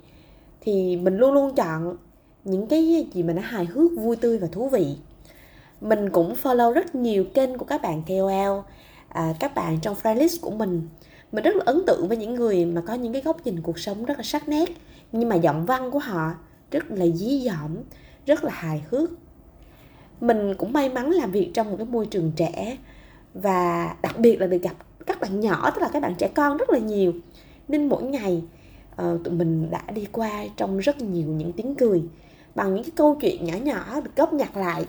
thì 0.62 0.98
mình 0.98 1.18
luôn 1.18 1.34
luôn 1.34 1.56
chọn 1.56 1.98
những 2.44 2.68
cái 2.68 3.08
gì 3.14 3.24
mà 3.24 3.34
nó 3.34 3.42
hài 3.42 3.66
hước 3.66 3.92
vui 3.98 4.16
tươi 4.16 4.38
và 4.38 4.48
thú 4.52 4.70
vị. 4.70 4.96
Mình 5.82 6.10
cũng 6.10 6.34
follow 6.44 6.72
rất 6.72 6.96
nhiều 6.96 7.26
kênh 7.34 7.58
của 7.58 7.66
các 7.66 7.82
bạn 7.82 8.02
KOL 8.08 8.60
à, 9.10 9.34
các 9.40 9.56
bạn 9.56 9.80
trong 9.82 9.96
friend 10.04 10.16
list 10.16 10.42
của 10.42 10.52
mình 10.52 10.88
mình 11.32 11.44
rất 11.44 11.56
là 11.56 11.64
ấn 11.66 11.86
tượng 11.88 12.08
với 12.08 12.18
những 12.18 12.34
người 12.34 12.66
mà 12.66 12.82
có 12.82 12.94
những 12.94 13.14
cái 13.14 13.22
góc 13.22 13.46
nhìn 13.46 13.62
cuộc 13.62 13.80
sống 13.80 14.06
rất 14.06 14.18
là 14.18 14.24
sắc 14.24 14.50
nét. 14.50 14.70
Nhưng 15.12 15.30
mà 15.30 15.36
giọng 15.36 15.66
văn 15.66 15.92
của 15.92 16.00
họ 16.00 16.34
rất 16.72 16.92
là 16.92 17.08
dí 17.08 17.40
dỏm 17.40 17.78
rất 18.26 18.44
là 18.44 18.52
hài 18.54 18.84
hước. 18.90 19.10
Mình 20.22 20.56
cũng 20.58 20.74
may 20.74 20.90
mắn 20.90 21.12
làm 21.12 21.32
việc 21.32 21.52
trong 21.54 21.70
một 21.70 21.78
cái 21.78 21.86
môi 21.86 22.06
trường 22.06 22.32
trẻ 22.36 22.78
và 23.34 23.96
đặc 24.02 24.20
biệt 24.20 24.42
là 24.42 24.48
được 24.48 24.62
gặp 24.62 24.76
các 25.06 25.22
bạn 25.22 25.40
nhỏ 25.40 25.72
tức 25.72 25.82
là 25.82 25.90
các 25.94 26.02
bạn 26.02 26.16
trẻ 26.18 26.30
con 26.36 26.58
rất 26.58 26.70
là 26.70 26.80
nhiều. 26.80 27.14
Nên 27.68 27.90
mỗi 27.90 28.04
ngày 28.04 28.44
uh, 29.02 29.24
tụi 29.24 29.34
mình 29.34 29.72
đã 29.72 29.82
đi 29.94 30.08
qua 30.12 30.46
trong 30.58 30.78
rất 30.78 31.02
nhiều 31.02 31.28
những 31.28 31.52
tiếng 31.52 31.76
cười 31.76 32.04
bằng 32.56 32.76
những 32.76 32.84
cái 32.84 32.92
câu 32.96 33.18
chuyện 33.22 33.46
nhỏ 33.46 33.56
nhỏ 33.64 34.02
được 34.02 34.12
góp 34.16 34.34
nhặt 34.34 34.58
lại. 34.58 34.86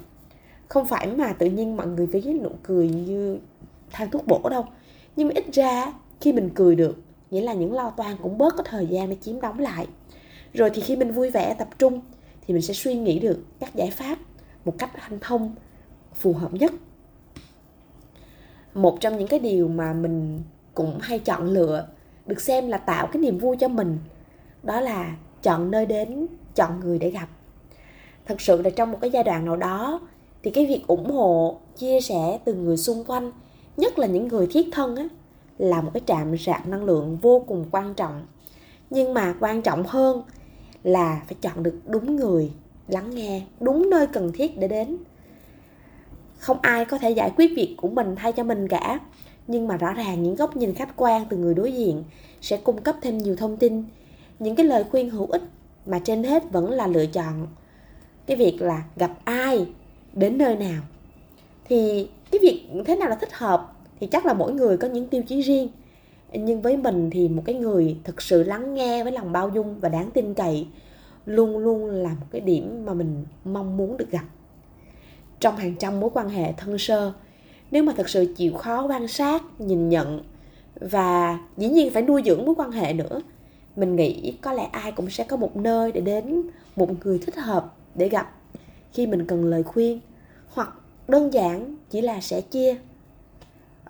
Không 0.69 0.87
phải 0.87 1.07
mà 1.07 1.33
tự 1.33 1.47
nhiên 1.47 1.77
mọi 1.77 1.87
người 1.87 2.09
phải 2.13 2.23
nụ 2.43 2.51
cười 2.63 2.89
như 2.89 3.39
thang 3.91 4.11
thuốc 4.11 4.27
bổ 4.27 4.49
đâu 4.51 4.67
nhưng 5.17 5.29
mà 5.29 5.35
ít 5.35 5.45
ra 5.53 5.93
khi 6.23 6.33
mình 6.33 6.51
cười 6.55 6.75
được, 6.75 6.97
nghĩa 7.31 7.41
là 7.41 7.53
những 7.53 7.73
lo 7.73 7.91
toan 7.91 8.17
cũng 8.23 8.39
bớt 8.39 8.55
có 8.57 8.63
thời 8.63 8.87
gian 8.87 9.11
để 9.11 9.17
chiếm 9.21 9.41
đóng 9.41 9.59
lại. 9.59 9.87
Rồi 10.53 10.71
thì 10.75 10.83
khi 10.83 10.97
mình 10.97 11.13
vui 11.13 11.31
vẻ, 11.31 11.55
tập 11.59 11.69
trung, 11.79 12.01
thì 12.47 12.55
mình 12.55 12.63
sẽ 12.63 12.75
suy 12.75 12.95
nghĩ 12.95 13.19
được 13.19 13.45
các 13.61 13.75
giải 13.75 13.91
pháp 13.91 14.19
một 14.65 14.75
cách 14.79 14.91
hanh 14.95 15.19
thông, 15.21 15.55
phù 16.15 16.33
hợp 16.33 16.53
nhất. 16.53 16.73
Một 18.75 19.01
trong 19.01 19.19
những 19.19 19.29
cái 19.29 19.39
điều 19.39 19.69
mà 19.69 19.93
mình 19.93 20.43
cũng 20.75 20.99
hay 21.01 21.19
chọn 21.19 21.47
lựa, 21.47 21.87
được 22.27 22.41
xem 22.41 22.69
là 22.69 22.79
tạo 22.79 23.07
cái 23.07 23.23
niềm 23.23 23.39
vui 23.39 23.57
cho 23.57 23.69
mình, 23.69 23.99
đó 24.63 24.81
là 24.81 25.17
chọn 25.43 25.71
nơi 25.71 25.87
đến, 25.87 26.27
chọn 26.55 26.81
người 26.81 26.99
để 26.99 27.11
gặp. 27.11 27.29
Thật 28.27 28.41
sự 28.41 28.63
là 28.63 28.71
trong 28.71 28.93
một 28.93 28.99
cái 29.01 29.11
giai 29.11 29.25
đoạn 29.25 29.45
nào 29.45 29.57
đó, 29.57 30.01
thì 30.43 30.51
cái 30.51 30.67
việc 30.67 30.87
ủng 30.87 31.11
hộ, 31.11 31.59
chia 31.77 32.01
sẻ 32.01 32.39
từ 32.45 32.55
người 32.55 32.77
xung 32.77 33.05
quanh, 33.05 33.33
nhất 33.77 33.99
là 33.99 34.07
những 34.07 34.29
người 34.29 34.47
thiết 34.47 34.69
thân 34.73 34.97
á 34.97 35.09
là 35.63 35.81
một 35.81 35.91
cái 35.95 36.01
trạm 36.07 36.39
sạc 36.39 36.69
năng 36.69 36.85
lượng 36.85 37.17
vô 37.17 37.45
cùng 37.49 37.67
quan 37.71 37.95
trọng. 37.95 38.27
Nhưng 38.91 39.15
mà 39.15 39.35
quan 39.41 39.63
trọng 39.63 39.85
hơn 39.87 40.23
là 40.83 41.23
phải 41.27 41.37
chọn 41.41 41.63
được 41.63 41.81
đúng 41.87 42.17
người 42.17 42.53
lắng 42.89 43.11
nghe, 43.15 43.43
đúng 43.61 43.91
nơi 43.91 44.07
cần 44.07 44.33
thiết 44.33 44.59
để 44.59 44.69
đến. 44.69 44.97
Không 46.39 46.59
ai 46.63 46.85
có 46.85 46.99
thể 46.99 47.11
giải 47.11 47.33
quyết 47.37 47.53
việc 47.57 47.75
của 47.79 47.89
mình 47.89 48.17
thay 48.17 48.33
cho 48.33 48.45
mình 48.45 48.69
cả. 48.69 49.01
Nhưng 49.47 49.69
mà 49.69 49.77
rõ 49.77 49.93
ràng 49.93 50.23
những 50.23 50.35
góc 50.35 50.57
nhìn 50.57 50.75
khách 50.75 50.97
quan 50.97 51.27
từ 51.31 51.37
người 51.37 51.55
đối 51.55 51.73
diện 51.73 52.05
sẽ 52.41 52.57
cung 52.57 52.81
cấp 52.81 52.97
thêm 53.03 53.19
nhiều 53.19 53.37
thông 53.37 53.57
tin. 53.57 53.85
Những 54.39 54.57
cái 54.57 54.67
lời 54.67 54.85
khuyên 54.91 55.11
hữu 55.11 55.27
ích 55.27 55.43
mà 55.87 55.99
trên 56.05 56.25
hết 56.25 56.53
vẫn 56.53 56.71
là 56.71 56.87
lựa 56.87 57.07
chọn. 57.07 57.47
Cái 58.27 58.37
việc 58.37 58.63
là 58.63 58.83
gặp 58.97 59.11
ai, 59.25 59.67
đến 60.13 60.39
nơi 60.39 60.57
nào. 60.57 60.83
Thì 61.65 62.09
cái 62.31 62.39
việc 62.43 62.69
thế 62.87 62.97
nào 62.97 63.09
là 63.09 63.15
thích 63.15 63.33
hợp? 63.33 63.73
Thì 64.03 64.09
chắc 64.09 64.27
là 64.27 64.33
mỗi 64.33 64.53
người 64.53 64.77
có 64.77 64.89
những 64.89 65.09
tiêu 65.09 65.23
chí 65.23 65.41
riêng. 65.41 65.69
Nhưng 66.33 66.63
với 66.63 66.77
mình 66.77 67.11
thì 67.11 67.29
một 67.29 67.43
cái 67.45 67.55
người 67.55 67.97
thực 68.05 68.23
sự 68.23 68.43
lắng 68.43 68.75
nghe 68.75 69.03
với 69.03 69.13
lòng 69.13 69.33
bao 69.33 69.49
dung 69.49 69.81
và 69.81 69.89
đáng 69.89 70.11
tin 70.11 70.35
cậy 70.35 70.67
luôn 71.27 71.59
luôn 71.59 71.87
là 71.87 72.11
một 72.11 72.27
cái 72.31 72.41
điểm 72.41 72.85
mà 72.85 72.95
mình 72.95 73.25
mong 73.45 73.77
muốn 73.77 73.97
được 73.97 74.11
gặp. 74.11 74.25
Trong 75.41 75.57
hàng 75.57 75.75
trăm 75.79 76.01
mối 76.01 76.11
quan 76.15 76.29
hệ 76.29 76.53
thân 76.53 76.79
sơ, 76.79 77.13
nếu 77.71 77.83
mà 77.83 77.93
thật 77.97 78.09
sự 78.09 78.35
chịu 78.37 78.53
khó 78.55 78.87
quan 78.87 79.09
sát, 79.09 79.43
nhìn 79.61 79.89
nhận 79.89 80.21
và 80.81 81.39
dĩ 81.57 81.69
nhiên 81.69 81.91
phải 81.91 82.03
nuôi 82.03 82.23
dưỡng 82.25 82.45
mối 82.45 82.55
quan 82.55 82.73
hệ 82.73 82.93
nữa, 82.93 83.21
mình 83.77 83.97
nghĩ 83.97 84.33
có 84.41 84.53
lẽ 84.53 84.65
ai 84.73 84.93
cũng 84.93 85.11
sẽ 85.11 85.25
có 85.25 85.37
một 85.37 85.57
nơi 85.57 85.93
để 85.93 86.01
đến, 86.01 86.43
một 86.77 86.89
người 87.05 87.19
thích 87.19 87.37
hợp 87.37 87.75
để 87.95 88.09
gặp 88.09 88.35
khi 88.93 89.07
mình 89.07 89.27
cần 89.27 89.45
lời 89.45 89.63
khuyên 89.63 90.01
hoặc 90.49 90.73
đơn 91.09 91.33
giản 91.33 91.77
chỉ 91.91 92.01
là 92.01 92.21
sẽ 92.21 92.41
chia. 92.41 92.77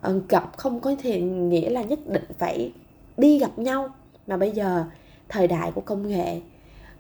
Ờ, 0.03 0.21
gặp 0.29 0.57
không 0.57 0.81
có 0.81 0.95
thể 1.03 1.21
nghĩa 1.21 1.71
là 1.71 1.83
nhất 1.83 1.99
định 2.07 2.25
phải 2.39 2.73
đi 3.17 3.39
gặp 3.39 3.59
nhau. 3.59 3.89
Mà 4.27 4.37
bây 4.37 4.51
giờ, 4.51 4.85
thời 5.29 5.47
đại 5.47 5.73
của 5.75 5.81
công 5.81 6.09
nghệ, 6.09 6.41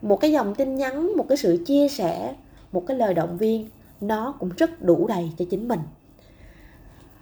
một 0.02 0.20
cái 0.20 0.32
dòng 0.32 0.54
tin 0.54 0.76
nhắn, 0.76 1.16
một 1.16 1.26
cái 1.28 1.38
sự 1.38 1.64
chia 1.66 1.88
sẻ, 1.88 2.34
một 2.72 2.84
cái 2.86 2.96
lời 2.96 3.14
động 3.14 3.36
viên, 3.38 3.68
nó 4.00 4.34
cũng 4.38 4.50
rất 4.56 4.82
đủ 4.82 5.06
đầy 5.06 5.30
cho 5.38 5.44
chính 5.50 5.68
mình. 5.68 5.80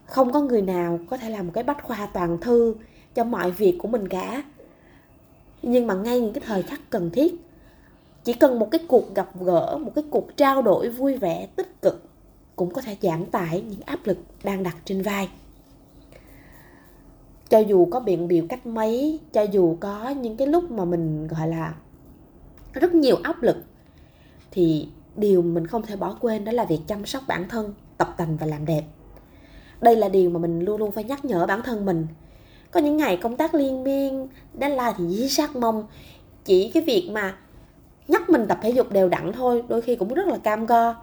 Không 0.07 0.33
có 0.33 0.41
người 0.41 0.63
nào 0.63 0.99
có 1.11 1.17
thể 1.17 1.31
làm 1.31 1.47
một 1.47 1.53
cái 1.55 1.65
bách 1.65 1.85
khoa 1.85 2.09
toàn 2.13 2.39
thư 2.41 2.75
cho 3.15 3.25
mọi 3.25 3.51
việc 3.51 3.77
của 3.79 3.89
mình 3.89 4.09
cả. 4.09 4.43
Nhưng 5.63 5.87
mà 5.87 5.95
ngay 5.95 6.21
những 6.21 6.33
cái 6.33 6.43
thời 6.47 6.63
khắc 6.63 6.81
cần 6.91 7.11
thiết, 7.11 7.35
chỉ 8.25 8.33
cần 8.33 8.59
một 8.59 8.71
cái 8.71 8.81
cuộc 8.89 9.15
gặp 9.15 9.31
gỡ, 9.41 9.79
một 9.79 9.93
cái 9.95 10.05
cuộc 10.11 10.37
trao 10.37 10.63
đổi 10.63 10.89
vui 10.89 11.19
vẻ, 11.19 11.49
tích 11.57 11.83
cực, 11.83 12.03
cũng 12.57 12.71
có 12.71 12.81
thể 12.83 12.97
giảm 13.01 13.27
tải 13.27 13.63
những 13.69 13.81
áp 13.87 13.99
lực 14.05 14.19
đang 14.45 14.63
đặt 14.63 14.77
trên 14.85 15.03
vai 15.03 15.29
cho 17.51 17.59
dù 17.59 17.89
có 17.91 18.01
biện 18.01 18.29
biểu 18.29 18.45
cách 18.49 18.67
mấy 18.67 19.21
cho 19.33 19.43
dù 19.43 19.77
có 19.81 20.09
những 20.09 20.37
cái 20.37 20.47
lúc 20.47 20.71
mà 20.71 20.85
mình 20.85 21.27
gọi 21.27 21.49
là 21.49 21.75
rất 22.73 22.95
nhiều 22.95 23.17
áp 23.23 23.43
lực 23.43 23.57
thì 24.51 24.89
điều 25.17 25.43
mình 25.43 25.67
không 25.67 25.83
thể 25.83 25.97
bỏ 25.97 26.17
quên 26.21 26.45
đó 26.45 26.53
là 26.53 26.65
việc 26.65 26.81
chăm 26.87 27.07
sóc 27.07 27.23
bản 27.29 27.49
thân 27.49 27.75
tập 27.97 28.15
tành 28.17 28.37
và 28.37 28.47
làm 28.47 28.67
đẹp. 28.67 28.83
Đây 29.81 29.97
là 29.97 30.09
điều 30.09 30.31
mà 30.31 30.39
mình 30.39 30.61
luôn 30.61 30.81
luôn 30.81 30.93
phải 30.93 31.05
nhắc 31.05 31.25
nhở 31.25 31.47
bản 31.47 31.63
thân 31.63 31.85
mình. 31.85 32.07
Có 32.71 32.81
những 32.81 32.97
ngày 32.97 33.17
công 33.17 33.37
tác 33.37 33.55
liên 33.55 33.85
miên 33.85 34.29
deadline 34.61 34.93
thì 34.99 35.09
dí 35.09 35.29
sát 35.29 35.57
mông. 35.57 35.87
Chỉ 36.45 36.71
cái 36.75 36.83
việc 36.83 37.09
mà 37.13 37.37
nhắc 38.09 38.31
mình 38.31 38.47
tập 38.49 38.59
thể 38.63 38.71
dục 38.71 38.93
đều 38.93 39.09
đặn 39.09 39.33
thôi 39.33 39.63
đôi 39.69 39.83
khi 39.83 39.97
cũng 39.97 40.15
rất 40.15 40.27
là 40.27 40.39
cam 40.39 40.67
go. 40.67 40.95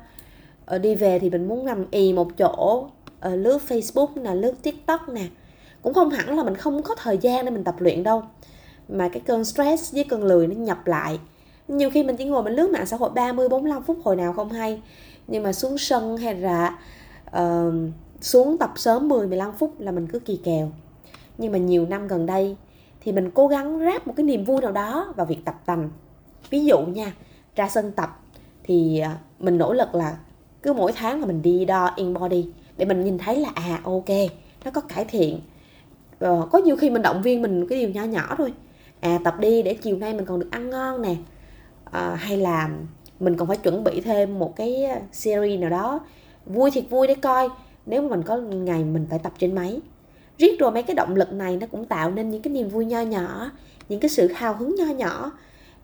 Ờ, 0.66 0.78
đi 0.78 0.96
về 0.96 1.20
thì 1.20 1.30
mình 1.30 1.48
muốn 1.48 1.66
nằm 1.66 1.86
ì 1.92 2.14
một 2.14 2.38
chỗ 2.38 2.88
ờ, 3.20 3.36
lướt 3.36 3.62
facebook 3.68 4.24
nè 4.24 4.34
lướt 4.34 4.54
tiktok 4.64 5.10
nè 5.10 5.28
cũng 5.82 5.94
không 5.94 6.10
hẳn 6.10 6.38
là 6.38 6.44
mình 6.44 6.56
không 6.56 6.84
có 6.84 6.96
thời 6.96 7.18
gian 7.18 7.46
để 7.46 7.52
mình 7.52 7.64
tập 7.64 7.76
luyện 7.80 8.04
đâu. 8.04 8.24
Mà 8.90 9.10
cái 9.10 9.22
cơn 9.26 9.46
stress 9.46 9.94
với 9.94 10.04
cơn 10.04 10.24
lười 10.24 10.48
nó 10.48 10.56
nhập 10.56 10.88
lại. 10.88 11.20
Nhiều 11.68 11.90
khi 11.90 12.04
mình 12.04 12.18
chỉ 12.18 12.26
ngồi 12.26 12.44
mình 12.44 12.54
lướt 12.54 12.70
mạng 12.70 12.86
xã 12.86 12.98
hội 12.98 13.10
30 13.10 13.50
45 13.50 13.84
phút 13.84 13.98
hồi 14.04 14.16
nào 14.16 14.34
không 14.34 14.50
hay. 14.50 14.82
Nhưng 15.28 15.44
mà 15.44 15.54
xuống 15.54 15.78
sân 15.78 16.18
hay 16.18 16.36
là 16.36 16.78
uh, 17.38 17.74
xuống 18.22 18.58
tập 18.58 18.74
sớm 18.76 19.08
10 19.08 19.28
15 19.28 19.52
phút 19.52 19.80
là 19.80 19.92
mình 19.92 20.08
cứ 20.08 20.20
kỳ 20.20 20.40
kèo. 20.44 20.72
Nhưng 21.38 21.52
mà 21.52 21.58
nhiều 21.58 21.86
năm 21.86 22.08
gần 22.08 22.26
đây 22.26 22.56
thì 23.02 23.12
mình 23.12 23.32
cố 23.32 23.48
gắng 23.48 23.80
ráp 23.80 24.08
một 24.08 24.14
cái 24.18 24.24
niềm 24.24 24.44
vui 24.44 24.62
nào 24.62 24.72
đó 24.72 25.14
vào 25.16 25.26
việc 25.26 25.46
tập 25.46 25.56
tành. 25.66 25.90
Ví 26.50 26.66
dụ 26.66 26.80
nha 26.80 27.14
ra 27.56 27.70
sân 27.70 27.92
tập 27.92 28.20
thì 28.64 29.00
ờ, 29.00 29.12
mình 29.40 29.58
nỗ 29.58 29.74
lực 29.74 29.96
là 29.96 30.18
cứ 30.62 30.74
mỗi 30.74 30.92
tháng 30.92 31.20
là 31.20 31.26
mình 31.26 31.42
đi 31.42 31.66
đo 31.66 31.92
in 31.96 32.14
body 32.14 32.50
để 32.78 32.86
mình 32.86 33.04
nhìn 33.04 33.18
thấy 33.18 33.36
là 33.36 33.50
à 33.56 33.80
ok 33.84 34.10
nó 34.66 34.72
có 34.72 34.82
cải 34.82 35.06
thiện 35.06 35.40
ờ, 36.20 36.48
có 36.52 36.60
nhiều 36.60 36.76
khi 36.76 36.90
mình 36.90 37.02
động 37.02 37.22
viên 37.22 37.42
mình 37.42 37.68
cái 37.70 37.80
điều 37.80 37.90
nhỏ 37.90 38.04
nhỏ 38.04 38.36
thôi. 38.38 38.54
À 39.00 39.20
tập 39.24 39.36
đi 39.40 39.64
để 39.64 39.74
chiều 39.74 39.98
nay 39.98 40.14
mình 40.14 40.26
còn 40.26 40.40
được 40.40 40.52
ăn 40.52 40.70
ngon 40.70 41.02
nè. 41.02 41.16
À, 41.92 42.16
hay 42.16 42.38
là 42.38 42.70
mình 43.20 43.38
còn 43.38 43.48
phải 43.48 43.58
chuẩn 43.58 43.84
bị 43.84 44.02
thêm 44.02 44.40
một 44.40 44.56
cái 44.56 44.84
ờ, 44.84 45.00
series 45.12 45.60
nào 45.60 45.70
đó. 45.70 46.00
Vui 46.46 46.72
thiệt 46.72 46.84
vui 46.90 47.08
để 47.08 47.16
coi 47.16 47.50
nếu 47.86 48.02
mà 48.02 48.10
mình 48.10 48.24
có 48.24 48.38
ngày 48.38 48.84
mình 48.84 49.06
phải 49.10 49.20
tập 49.20 49.34
trên 49.40 49.56
máy. 49.56 49.82
Riết 50.38 50.60
rồi 50.60 50.72
mấy 50.72 50.84
cái 50.84 50.96
động 50.96 51.16
lực 51.16 51.34
này 51.34 51.58
nó 51.58 51.68
cũng 51.72 51.86
tạo 51.86 52.12
nên 52.12 52.30
những 52.30 52.42
cái 52.42 52.54
niềm 52.54 52.70
vui 52.70 52.86
nho 52.86 53.02
nhỏ 53.02 53.52
những 53.90 54.00
cái 54.00 54.10
sự 54.10 54.28
hào 54.28 54.54
hứng 54.54 54.76
nho 54.76 54.86
nhỏ 54.86 55.32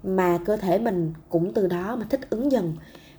mà 0.03 0.39
cơ 0.45 0.57
thể 0.57 0.79
mình 0.79 1.13
cũng 1.29 1.53
từ 1.53 1.67
đó 1.67 1.95
mà 1.95 2.05
thích 2.09 2.29
ứng 2.29 2.51
dần. 2.51 2.73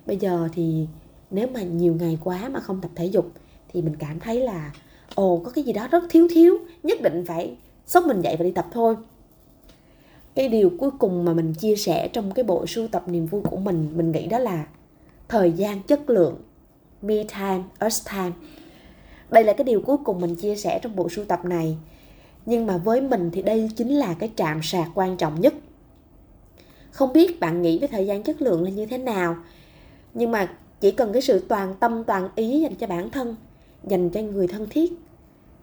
Bây 0.05 0.17
giờ 0.17 0.49
thì 0.53 0.87
nếu 1.31 1.47
mà 1.53 1.61
nhiều 1.61 1.95
ngày 1.99 2.17
quá 2.23 2.49
mà 2.49 2.59
không 2.59 2.81
tập 2.81 2.91
thể 2.95 3.05
dục 3.05 3.31
thì 3.73 3.81
mình 3.81 3.95
cảm 3.95 4.19
thấy 4.19 4.39
là 4.39 4.71
ồ, 5.15 5.41
có 5.45 5.51
cái 5.51 5.63
gì 5.63 5.73
đó 5.73 5.87
rất 5.91 6.03
thiếu 6.09 6.27
thiếu, 6.31 6.57
nhất 6.83 7.01
định 7.01 7.23
phải 7.27 7.55
sốc 7.85 8.05
mình 8.05 8.21
dậy 8.21 8.35
và 8.39 8.43
đi 8.43 8.51
tập 8.51 8.65
thôi. 8.71 8.95
Cái 10.35 10.49
điều 10.49 10.71
cuối 10.79 10.89
cùng 10.99 11.25
mà 11.25 11.33
mình 11.33 11.53
chia 11.53 11.75
sẻ 11.75 12.07
trong 12.07 12.31
cái 12.31 12.43
bộ 12.43 12.65
sưu 12.65 12.87
tập 12.87 13.03
niềm 13.07 13.25
vui 13.25 13.41
của 13.41 13.57
mình 13.57 13.89
mình 13.95 14.11
nghĩ 14.11 14.27
đó 14.27 14.39
là 14.39 14.67
thời 15.27 15.51
gian, 15.51 15.83
chất 15.83 16.09
lượng, 16.09 16.35
me 17.01 17.23
time, 17.23 17.63
us 17.85 18.07
time. 18.07 18.31
Đây 19.29 19.43
là 19.43 19.53
cái 19.53 19.63
điều 19.63 19.81
cuối 19.81 19.97
cùng 20.03 20.21
mình 20.21 20.35
chia 20.35 20.55
sẻ 20.55 20.79
trong 20.81 20.95
bộ 20.95 21.09
sưu 21.09 21.25
tập 21.25 21.45
này. 21.45 21.77
Nhưng 22.45 22.65
mà 22.65 22.77
với 22.77 23.01
mình 23.01 23.29
thì 23.33 23.41
đây 23.41 23.69
chính 23.75 23.89
là 23.95 24.13
cái 24.13 24.31
trạm 24.35 24.59
sạc 24.63 24.87
quan 24.95 25.17
trọng 25.17 25.41
nhất. 25.41 25.53
Không 26.91 27.13
biết 27.13 27.39
bạn 27.39 27.61
nghĩ 27.61 27.79
về 27.79 27.87
thời 27.87 28.05
gian 28.05 28.23
chất 28.23 28.41
lượng 28.41 28.63
là 28.63 28.69
như 28.69 28.85
thế 28.85 28.97
nào, 28.97 29.35
nhưng 30.13 30.31
mà 30.31 30.49
chỉ 30.81 30.91
cần 30.91 31.13
cái 31.13 31.21
sự 31.21 31.39
toàn 31.39 31.75
tâm, 31.79 32.03
toàn 32.03 32.29
ý 32.35 32.61
dành 32.61 32.75
cho 32.75 32.87
bản 32.87 33.09
thân 33.09 33.35
dành 33.83 34.09
cho 34.09 34.21
người 34.21 34.47
thân 34.47 34.67
thiết, 34.69 34.93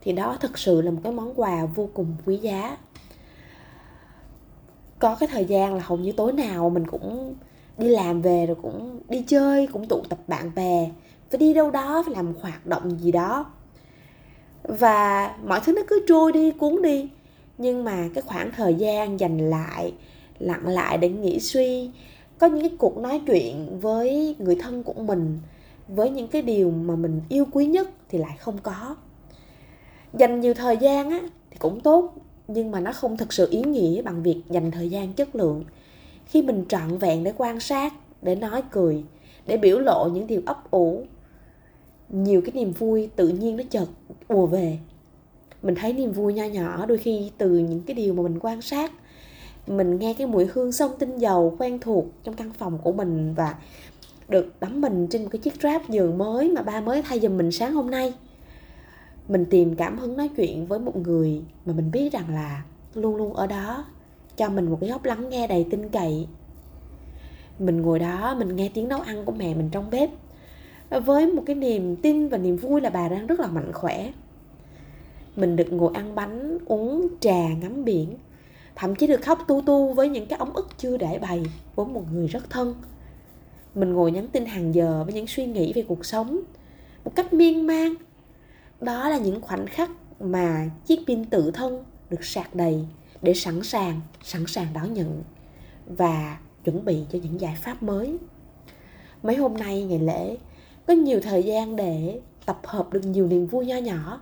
thì 0.01 0.13
đó 0.13 0.37
thật 0.41 0.59
sự 0.59 0.83
là 0.83 0.91
một 0.91 1.01
cái 1.05 1.13
món 1.13 1.35
quà 1.35 1.67
vô 1.67 1.89
cùng 1.95 2.17
quý 2.27 2.37
giá. 2.37 2.77
Có 4.99 5.17
cái 5.21 5.29
thời 5.33 5.45
gian 5.45 5.75
là 5.75 5.83
hầu 5.85 5.99
như 5.99 6.13
tối 6.13 6.33
nào 6.33 6.71
mình 6.71 6.87
cũng 6.87 7.35
đi 7.79 7.89
làm 7.89 8.23
về 8.23 8.47
rồi 8.47 8.57
cũng 8.63 9.01
đi 9.09 9.25
chơi, 9.27 9.67
cũng 9.67 9.89
tụ 9.89 10.01
tập 10.09 10.19
bạn 10.27 10.51
bè, 10.55 10.91
phải 11.31 11.39
đi 11.39 11.55
đâu 11.55 11.71
đó, 11.71 12.03
phải 12.07 12.15
làm 12.15 12.27
một 12.33 12.39
hoạt 12.41 12.67
động 12.67 12.99
gì 13.01 13.13
đó. 13.13 13.47
Và 14.63 15.35
mọi 15.47 15.61
thứ 15.65 15.73
nó 15.73 15.83
cứ 15.89 16.05
trôi 16.09 16.33
đi, 16.33 16.51
cuốn 16.51 16.83
đi. 16.83 17.09
Nhưng 17.59 17.85
mà 17.85 18.09
cái 18.15 18.23
khoảng 18.23 18.51
thời 18.57 18.75
gian 18.75 19.21
dành 19.21 19.51
lại, 19.51 19.93
lặng 20.39 20.69
lại 20.69 20.99
để 20.99 21.09
nghĩ 21.09 21.41
suy, 21.41 21.91
có 22.39 22.47
những 22.47 22.61
cái 22.61 22.77
cuộc 22.79 22.97
nói 22.97 23.21
chuyện 23.27 23.81
với 23.81 24.37
người 24.39 24.55
thân 24.55 24.83
của 24.83 24.93
mình 24.93 25.39
với 25.95 26.11
những 26.11 26.29
cái 26.29 26.43
điều 26.43 26.71
mà 26.71 26.97
mình 26.97 27.21
yêu 27.29 27.45
quý 27.53 27.67
nhất 27.67 27.89
thì 28.09 28.19
lại 28.19 28.37
không 28.39 28.59
có. 28.63 28.97
Dành 30.15 30.41
nhiều 30.41 30.55
thời 30.55 30.77
gian 30.77 31.11
á, 31.11 31.21
thì 31.51 31.57
cũng 31.59 31.81
tốt, 31.81 32.15
nhưng 32.49 32.71
mà 32.71 32.81
nó 32.81 32.93
không 32.93 33.17
thực 33.17 33.33
sự 33.33 33.49
ý 33.51 33.63
nghĩa 33.63 34.03
bằng 34.03 34.23
việc 34.23 34.43
dành 34.51 34.71
thời 34.71 34.91
gian 34.91 35.13
chất 35.13 35.37
lượng. 35.37 35.65
Khi 36.27 36.43
mình 36.43 36.65
trọn 36.69 36.99
vẹn 36.99 37.25
để 37.25 37.33
quan 37.37 37.61
sát, 37.61 37.93
để 38.23 38.35
nói 38.35 38.63
cười, 38.71 39.05
để 39.47 39.57
biểu 39.57 39.79
lộ 39.79 40.09
những 40.09 40.27
điều 40.27 40.43
ấp 40.47 40.71
ủ, 40.71 41.05
nhiều 42.09 42.41
cái 42.41 42.53
niềm 42.55 42.73
vui 42.73 43.11
tự 43.17 43.29
nhiên 43.29 43.57
nó 43.57 43.63
chợt 43.71 43.87
ùa 44.29 44.47
về. 44.47 44.79
Mình 45.63 45.75
thấy 45.75 45.93
niềm 45.93 46.13
vui 46.13 46.35
nho 46.35 46.45
nhỏ 46.45 46.87
đôi 46.87 46.99
khi 46.99 47.31
từ 47.39 47.51
những 47.51 47.83
cái 47.87 47.95
điều 47.95 48.15
mà 48.15 48.23
mình 48.23 48.39
quan 48.41 48.63
sát. 48.63 48.93
Mình 49.67 49.99
nghe 49.99 50.15
cái 50.15 50.27
mùi 50.27 50.47
hương 50.53 50.73
sông 50.73 50.91
tinh 50.99 51.19
dầu 51.19 51.57
quen 51.59 51.79
thuộc 51.81 52.05
trong 52.25 52.35
căn 52.35 52.51
phòng 52.51 52.79
của 52.83 52.93
mình 52.93 53.35
và 53.35 53.55
được 54.29 54.61
đắm 54.61 54.81
mình 54.81 55.07
trên 55.11 55.23
một 55.23 55.29
cái 55.33 55.39
chiếc 55.39 55.55
ráp 55.63 55.89
giường 55.89 56.19
mới 56.19 56.51
mà 56.51 56.63
ba 56.63 56.81
mới 56.81 57.03
thay 57.03 57.21
giùm 57.21 57.37
mình 57.37 57.51
sáng 57.51 57.75
hôm 57.75 57.91
nay. 57.91 58.15
Mình 59.29 59.45
tìm 59.51 59.77
cảm 59.77 59.99
hứng 59.99 60.17
nói 60.17 60.31
chuyện 60.37 60.67
với 60.67 60.79
một 60.79 60.97
người 60.97 61.43
mà 61.67 61.73
mình 61.73 61.91
biết 61.91 62.13
rằng 62.13 62.35
là 62.35 62.63
luôn 62.95 63.17
luôn 63.17 63.35
ở 63.35 63.47
đó, 63.47 63.85
cho 64.37 64.49
mình 64.49 64.71
một 64.71 64.79
cái 64.81 64.91
góc 64.91 65.05
lắng 65.05 65.29
nghe 65.29 65.47
đầy 65.47 65.67
tin 65.71 65.89
cậy. 65.89 66.27
Mình 67.59 67.83
ngồi 67.83 67.99
đó, 67.99 68.35
mình 68.39 68.57
nghe 68.57 68.71
tiếng 68.75 68.89
nấu 68.89 69.01
ăn 69.01 69.25
của 69.25 69.33
mẹ 69.33 69.55
mình 69.55 69.69
trong 69.73 69.91
bếp. 69.91 70.11
Với 71.05 71.27
một 71.27 71.43
cái 71.47 71.57
niềm 71.57 71.97
tin 71.97 72.29
và 72.29 72.39
niềm 72.39 72.57
vui 72.57 72.81
là 72.81 72.91
bà 72.91 73.09
đang 73.09 73.27
rất 73.27 73.41
là 73.41 73.47
mạnh 73.47 73.73
khỏe. 73.73 74.13
Mình 75.37 75.57
được 75.57 75.73
ngồi 75.73 75.91
ăn 75.95 76.15
bánh, 76.15 76.59
uống 76.67 77.09
trà 77.21 77.49
ngắm 77.61 77.85
biển, 77.85 78.15
thậm 78.75 78.95
chí 78.95 79.07
được 79.07 79.23
khóc 79.23 79.39
tu 79.49 79.61
tu 79.61 79.93
với 79.93 80.09
những 80.09 80.27
cái 80.27 80.39
ống 80.39 80.53
ức 80.53 80.69
chưa 80.79 80.97
để 80.97 81.19
bày 81.19 81.43
với 81.75 81.87
một 81.87 82.03
người 82.13 82.27
rất 82.27 82.51
thân 82.51 82.75
mình 83.75 83.93
ngồi 83.93 84.13
nhắn 84.13 84.29
tin 84.33 84.47
hàng 84.47 84.75
giờ 84.75 85.03
với 85.05 85.15
những 85.15 85.27
suy 85.27 85.47
nghĩ 85.47 85.73
về 85.73 85.85
cuộc 85.89 86.07
sống 86.07 86.41
một 87.05 87.13
cách 87.17 87.33
miên 87.33 87.67
man. 87.67 87.95
Đó 88.81 89.09
là 89.09 89.19
những 89.19 89.41
khoảnh 89.41 89.67
khắc 89.67 89.91
mà 90.21 90.71
chiếc 90.87 91.01
pin 91.07 91.25
tự 91.25 91.51
thân 91.51 91.85
được 92.11 92.25
sạc 92.25 92.55
đầy 92.55 92.87
để 93.23 93.35
sẵn 93.35 93.63
sàng 93.63 94.01
sẵn 94.23 94.47
sàng 94.47 94.67
đón 94.75 94.95
nhận 94.95 95.23
và 95.87 96.39
chuẩn 96.65 96.85
bị 96.85 97.05
cho 97.13 97.19
những 97.23 97.41
giải 97.41 97.57
pháp 97.63 97.83
mới. 97.83 98.17
Mấy 99.23 99.37
hôm 99.37 99.55
nay, 99.55 99.85
ngày 99.85 99.99
lễ, 99.99 100.37
có 100.87 100.95
nhiều 100.95 101.21
thời 101.21 101.43
gian 101.43 101.77
để 101.77 102.21
tập 102.47 102.61
hợp 102.65 102.93
được 102.93 103.05
nhiều 103.05 103.27
niềm 103.27 103.47
vui 103.47 103.67
nho 103.67 103.77
nhỏ. 103.77 104.21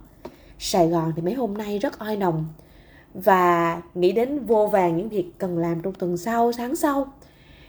Sài 0.59 0.89
gòn 0.89 1.13
thì 1.17 1.23
mấy 1.23 1.35
hôm 1.35 1.55
nay 1.55 1.79
rất 1.79 1.99
oi 1.99 2.17
nồng 2.17 2.47
và 3.15 3.83
nghĩ 3.95 4.13
đến 4.13 4.45
vô 4.45 4.67
vàng 4.67 4.97
những 4.97 5.09
việc 5.09 5.27
cần 5.39 5.59
làm 5.59 5.83
trong 5.83 5.95
tuần 5.95 6.17
sau, 6.17 6.53
sáng 6.53 6.77
sau. 6.77 7.13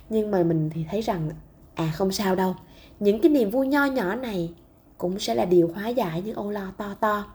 Nhưng 0.09 0.31
mà 0.31 0.43
mình 0.43 0.69
thì 0.73 0.85
thấy 0.91 1.01
rằng 1.01 1.29
à 1.75 1.91
không 1.95 2.11
sao 2.11 2.35
đâu. 2.35 2.55
Những 2.99 3.21
cái 3.21 3.31
niềm 3.31 3.49
vui 3.49 3.67
nho 3.67 3.85
nhỏ 3.85 4.15
này 4.15 4.53
cũng 4.97 5.19
sẽ 5.19 5.35
là 5.35 5.45
điều 5.45 5.71
hóa 5.75 5.87
giải 5.87 6.21
những 6.21 6.35
âu 6.35 6.51
lo 6.51 6.71
to 6.77 6.93
to. 6.99 7.25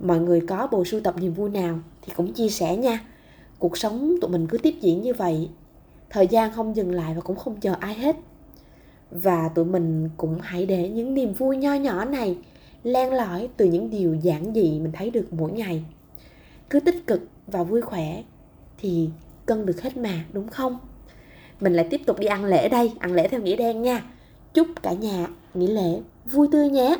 Mọi 0.00 0.18
người 0.18 0.40
có 0.40 0.68
bộ 0.72 0.84
sưu 0.84 1.00
tập 1.00 1.14
niềm 1.18 1.32
vui 1.32 1.50
nào 1.50 1.78
thì 2.02 2.12
cũng 2.16 2.32
chia 2.32 2.48
sẻ 2.48 2.76
nha. 2.76 3.00
Cuộc 3.58 3.78
sống 3.78 4.14
tụi 4.20 4.30
mình 4.30 4.46
cứ 4.46 4.58
tiếp 4.58 4.74
diễn 4.80 5.02
như 5.02 5.14
vậy. 5.14 5.48
Thời 6.10 6.26
gian 6.26 6.52
không 6.52 6.76
dừng 6.76 6.92
lại 6.92 7.14
và 7.14 7.20
cũng 7.20 7.36
không 7.36 7.60
chờ 7.60 7.74
ai 7.80 7.94
hết. 7.94 8.16
Và 9.10 9.48
tụi 9.48 9.64
mình 9.64 10.10
cũng 10.16 10.38
hãy 10.42 10.66
để 10.66 10.88
những 10.88 11.14
niềm 11.14 11.32
vui 11.32 11.56
nho 11.56 11.74
nhỏ 11.74 12.04
này 12.04 12.36
len 12.82 13.12
lỏi 13.12 13.48
từ 13.56 13.64
những 13.64 13.90
điều 13.90 14.14
giản 14.14 14.54
dị 14.54 14.80
mình 14.80 14.92
thấy 14.92 15.10
được 15.10 15.32
mỗi 15.32 15.52
ngày. 15.52 15.84
Cứ 16.70 16.80
tích 16.80 17.06
cực 17.06 17.20
và 17.46 17.62
vui 17.62 17.82
khỏe 17.82 18.22
thì 18.78 19.10
cân 19.46 19.66
được 19.66 19.82
hết 19.82 19.96
mà, 19.96 20.24
đúng 20.32 20.48
không? 20.48 20.78
Mình 21.64 21.72
lại 21.74 21.86
tiếp 21.90 22.00
tục 22.06 22.18
đi 22.18 22.26
ăn 22.26 22.44
lễ 22.44 22.68
đây, 22.68 22.92
ăn 22.98 23.12
lễ 23.12 23.28
theo 23.28 23.40
nghĩa 23.40 23.56
đen 23.56 23.82
nha. 23.82 24.04
Chúc 24.54 24.68
cả 24.82 24.92
nhà 24.92 25.26
nghỉ 25.54 25.66
lễ 25.66 26.00
vui 26.24 26.48
tươi 26.52 26.68
nhé. 26.68 26.96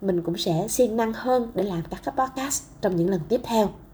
Mình 0.00 0.22
cũng 0.22 0.36
sẽ 0.36 0.66
siêng 0.68 0.96
năng 0.96 1.12
hơn 1.12 1.50
để 1.54 1.62
làm 1.62 1.82
các 1.90 2.14
podcast 2.16 2.62
trong 2.80 2.96
những 2.96 3.10
lần 3.10 3.20
tiếp 3.28 3.40
theo. 3.44 3.70